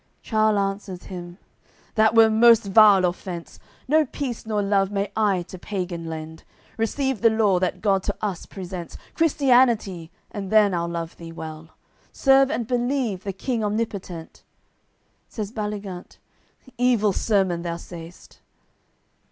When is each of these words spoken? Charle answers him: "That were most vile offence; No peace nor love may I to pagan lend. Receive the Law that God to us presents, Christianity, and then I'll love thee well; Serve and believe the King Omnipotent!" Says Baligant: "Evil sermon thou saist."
Charle 0.23 0.57
answers 0.57 1.03
him: 1.03 1.37
"That 1.93 2.15
were 2.15 2.27
most 2.31 2.63
vile 2.65 3.05
offence; 3.05 3.59
No 3.87 4.03
peace 4.07 4.47
nor 4.47 4.63
love 4.63 4.89
may 4.89 5.11
I 5.15 5.43
to 5.43 5.59
pagan 5.59 6.05
lend. 6.09 6.43
Receive 6.75 7.21
the 7.21 7.29
Law 7.29 7.59
that 7.59 7.81
God 7.83 8.01
to 8.05 8.15
us 8.19 8.47
presents, 8.47 8.97
Christianity, 9.13 10.09
and 10.31 10.49
then 10.49 10.73
I'll 10.73 10.87
love 10.87 11.17
thee 11.17 11.31
well; 11.31 11.75
Serve 12.11 12.49
and 12.49 12.65
believe 12.65 13.23
the 13.23 13.31
King 13.31 13.63
Omnipotent!" 13.63 14.41
Says 15.29 15.51
Baligant: 15.51 16.17
"Evil 16.79 17.13
sermon 17.13 17.61
thou 17.61 17.75
saist." 17.77 18.39